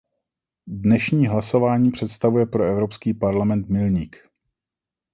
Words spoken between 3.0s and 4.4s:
parlament milník.